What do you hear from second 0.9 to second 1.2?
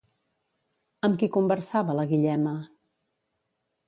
Amb